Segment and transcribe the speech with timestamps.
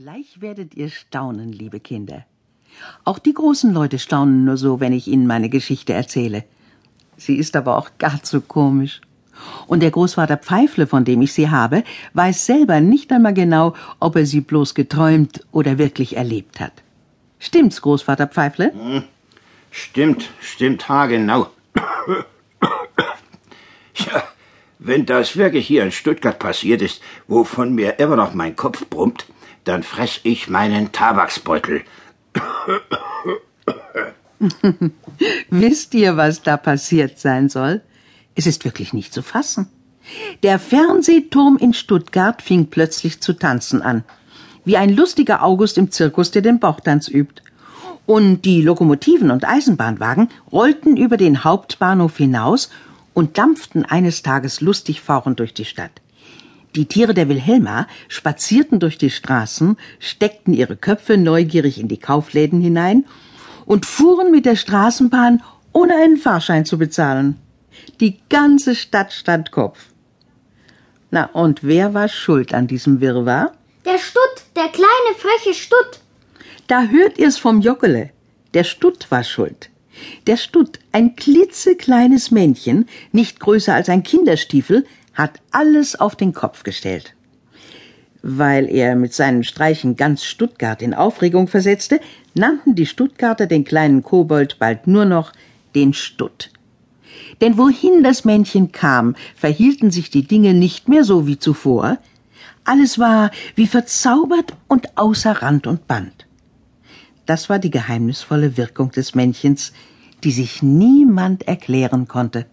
[0.00, 2.24] Gleich werdet ihr staunen, liebe Kinder.
[3.02, 6.44] Auch die großen Leute staunen nur so, wenn ich ihnen meine Geschichte erzähle.
[7.16, 9.00] Sie ist aber auch gar zu komisch.
[9.66, 11.82] Und der Großvater Pfeifle, von dem ich sie habe,
[12.14, 16.74] weiß selber nicht einmal genau, ob er sie bloß geträumt oder wirklich erlebt hat.
[17.40, 18.72] Stimmt's, Großvater Pfeifle?
[18.72, 19.02] Hm,
[19.72, 21.48] stimmt, stimmt haargenau.
[23.96, 24.22] ja,
[24.78, 29.26] wenn das wirklich hier in Stuttgart passiert ist, wovon mir immer noch mein Kopf brummt,
[29.64, 31.82] dann fress ich meinen Tabaksbeutel.
[35.50, 37.82] Wisst ihr, was da passiert sein soll?
[38.34, 39.68] Es ist wirklich nicht zu fassen.
[40.42, 44.04] Der Fernsehturm in Stuttgart fing plötzlich zu tanzen an,
[44.64, 47.42] wie ein lustiger August im Zirkus, der den Bauchtanz übt.
[48.06, 52.70] Und die Lokomotiven und Eisenbahnwagen rollten über den Hauptbahnhof hinaus
[53.12, 55.90] und dampften eines Tages lustig fauchend durch die Stadt.
[56.74, 62.60] Die Tiere der Wilhelma spazierten durch die Straßen, steckten ihre Köpfe neugierig in die Kaufläden
[62.60, 63.06] hinein
[63.64, 67.36] und fuhren mit der Straßenbahn, ohne einen Fahrschein zu bezahlen.
[68.00, 69.86] Die ganze Stadt stand Kopf.
[71.10, 73.52] Na, und wer war schuld an diesem Wirrwarr?
[73.84, 76.00] Der Stutt, der kleine freche Stutt.
[76.66, 78.10] Da hört ihr's vom Jockele.
[78.52, 79.70] Der Stutt war schuld.
[80.26, 84.84] Der Stutt, ein klitzekleines Männchen, nicht größer als ein Kinderstiefel,
[85.18, 87.14] hat alles auf den Kopf gestellt.
[88.22, 92.00] Weil er mit seinen Streichen ganz Stuttgart in Aufregung versetzte,
[92.34, 95.32] nannten die Stuttgarter den kleinen Kobold bald nur noch
[95.74, 96.50] den Stutt.
[97.40, 101.98] Denn wohin das Männchen kam, verhielten sich die Dinge nicht mehr so wie zuvor.
[102.64, 106.26] Alles war wie verzaubert und außer Rand und Band.
[107.26, 109.72] Das war die geheimnisvolle Wirkung des Männchens,
[110.22, 112.46] die sich niemand erklären konnte.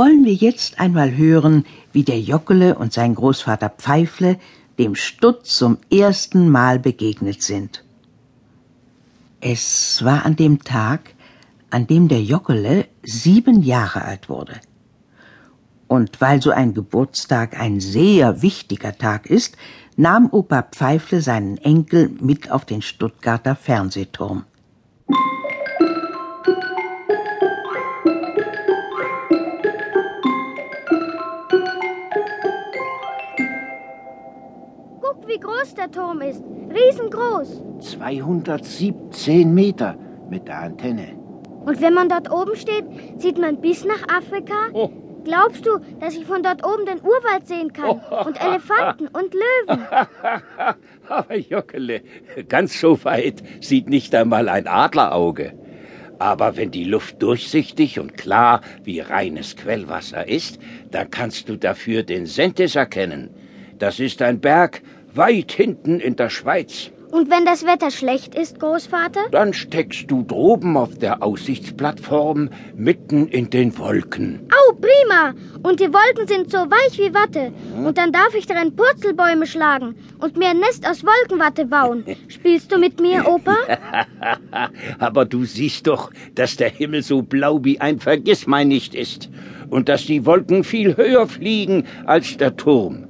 [0.00, 4.38] Wollen wir jetzt einmal hören, wie der Jockele und sein Großvater Pfeifle
[4.78, 7.84] dem Stutt zum ersten Mal begegnet sind.
[9.42, 11.12] Es war an dem Tag,
[11.68, 14.54] an dem der Jockele sieben Jahre alt wurde.
[15.86, 19.58] Und weil so ein Geburtstag ein sehr wichtiger Tag ist,
[19.96, 24.46] nahm Opa Pfeifle seinen Enkel mit auf den Stuttgarter Fernsehturm.
[35.80, 36.42] Der Turm ist.
[36.70, 37.62] Riesengroß.
[37.80, 39.96] 217 Meter
[40.28, 41.16] mit der Antenne.
[41.64, 42.84] Und wenn man dort oben steht,
[43.16, 44.68] sieht man bis nach Afrika?
[44.74, 44.90] Oh.
[45.24, 48.00] Glaubst du, dass ich von dort oben den Urwald sehen kann?
[48.26, 49.86] Und Elefanten und Löwen?
[51.08, 52.02] Aber Jockele,
[52.48, 55.52] ganz so weit sieht nicht einmal ein Adlerauge.
[56.18, 60.58] Aber wenn die Luft durchsichtig und klar wie reines Quellwasser ist,
[60.90, 63.30] dann kannst du dafür den Sentis erkennen.
[63.78, 64.82] Das ist ein Berg,
[65.14, 66.90] weit hinten in der Schweiz.
[67.10, 69.30] Und wenn das Wetter schlecht ist, Großvater?
[69.32, 74.48] Dann steckst du droben auf der Aussichtsplattform mitten in den Wolken.
[74.52, 75.34] Au, prima!
[75.62, 77.52] Und die Wolken sind so weich wie Watte.
[77.84, 82.04] Und dann darf ich darin Purzelbäume schlagen und mir ein Nest aus Wolkenwatte bauen.
[82.28, 83.56] Spielst du mit mir, Opa?
[85.00, 89.30] Aber du siehst doch, dass der Himmel so blau wie ein Vergissmeinnicht ist.
[89.68, 93.09] Und dass die Wolken viel höher fliegen als der Turm.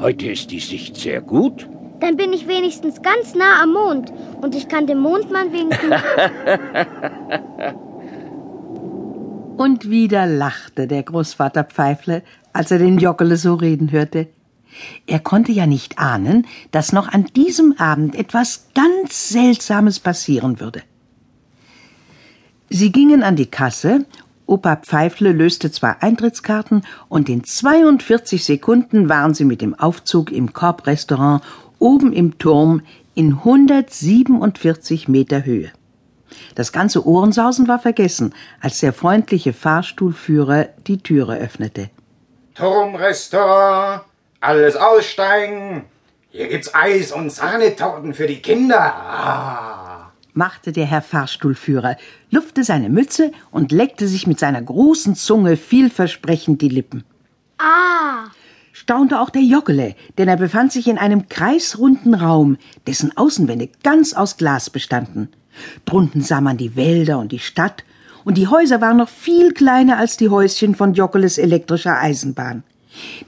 [0.00, 1.68] Heute ist die Sicht sehr gut.
[2.00, 5.92] Dann bin ich wenigstens ganz nah am Mond und ich kann dem Mondmann winken.
[9.56, 12.22] und wieder lachte der Großvater Pfeifle,
[12.52, 14.28] als er den Joggele so reden hörte.
[15.06, 20.82] Er konnte ja nicht ahnen, dass noch an diesem Abend etwas ganz Seltsames passieren würde.
[22.70, 24.04] Sie gingen an die Kasse
[24.48, 30.54] Opa Pfeifle löste zwei Eintrittskarten und in 42 Sekunden waren sie mit dem Aufzug im
[30.54, 31.44] Korbrestaurant
[31.78, 32.80] oben im Turm
[33.14, 35.70] in 147 Meter Höhe.
[36.54, 41.90] Das ganze Ohrensausen war vergessen, als der freundliche Fahrstuhlführer die Türe öffnete.
[42.54, 44.02] Turmrestaurant,
[44.40, 45.84] alles aussteigen.
[46.30, 48.80] Hier gibt's Eis und Sahnetorten für die Kinder.
[48.80, 49.67] Ah
[50.34, 51.96] machte der Herr Fahrstuhlführer,
[52.30, 57.04] lupfte seine Mütze und leckte sich mit seiner großen Zunge vielversprechend die Lippen.
[57.58, 58.30] Ah!
[58.72, 64.12] staunte auch der Joggele, denn er befand sich in einem kreisrunden Raum, dessen Außenwände ganz
[64.12, 65.28] aus Glas bestanden.
[65.84, 67.84] Drunten sah man die Wälder und die Stadt,
[68.24, 72.62] und die Häuser waren noch viel kleiner als die Häuschen von Jockeles elektrischer Eisenbahn.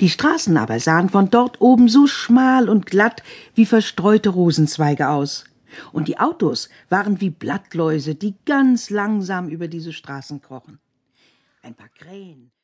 [0.00, 3.22] Die Straßen aber sahen von dort oben so schmal und glatt
[3.54, 5.44] wie verstreute Rosenzweige aus
[5.92, 10.78] und die Autos waren wie Blattläuse, die ganz langsam über diese Straßen krochen.
[11.62, 12.50] ein paar Krähen,